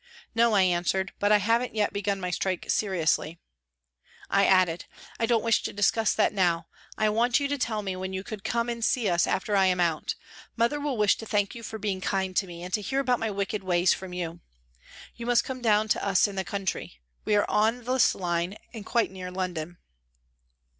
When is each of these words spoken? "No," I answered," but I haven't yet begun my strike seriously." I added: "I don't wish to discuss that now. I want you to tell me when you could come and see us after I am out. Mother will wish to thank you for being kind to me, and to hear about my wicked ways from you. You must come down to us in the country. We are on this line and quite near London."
"No," 0.33 0.53
I 0.55 0.63
answered," 0.63 1.13
but 1.19 1.31
I 1.31 1.37
haven't 1.37 1.75
yet 1.75 1.93
begun 1.93 2.19
my 2.19 2.31
strike 2.31 2.65
seriously." 2.71 3.37
I 4.31 4.47
added: 4.47 4.85
"I 5.19 5.27
don't 5.27 5.43
wish 5.43 5.61
to 5.61 5.73
discuss 5.73 6.11
that 6.15 6.33
now. 6.33 6.65
I 6.97 7.07
want 7.09 7.39
you 7.39 7.47
to 7.49 7.57
tell 7.59 7.83
me 7.83 7.95
when 7.95 8.11
you 8.11 8.23
could 8.23 8.43
come 8.43 8.67
and 8.67 8.83
see 8.83 9.07
us 9.07 9.27
after 9.27 9.55
I 9.55 9.67
am 9.67 9.79
out. 9.79 10.15
Mother 10.55 10.79
will 10.79 10.97
wish 10.97 11.17
to 11.17 11.27
thank 11.27 11.53
you 11.53 11.61
for 11.61 11.77
being 11.77 12.01
kind 12.01 12.35
to 12.37 12.47
me, 12.47 12.63
and 12.63 12.73
to 12.73 12.81
hear 12.81 12.99
about 12.99 13.19
my 13.19 13.29
wicked 13.29 13.63
ways 13.63 13.93
from 13.93 14.11
you. 14.11 14.39
You 15.17 15.27
must 15.27 15.43
come 15.43 15.61
down 15.61 15.87
to 15.89 16.03
us 16.03 16.27
in 16.27 16.35
the 16.35 16.43
country. 16.43 16.99
We 17.23 17.35
are 17.35 17.47
on 17.47 17.83
this 17.83 18.15
line 18.15 18.57
and 18.73 18.83
quite 18.83 19.11
near 19.11 19.29
London." 19.29 19.77